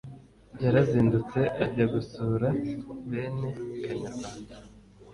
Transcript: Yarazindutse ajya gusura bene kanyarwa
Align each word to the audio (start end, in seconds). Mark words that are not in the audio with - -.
Yarazindutse 0.63 1.39
ajya 1.63 1.85
gusura 1.93 2.47
bene 3.09 3.49
kanyarwa 3.83 4.29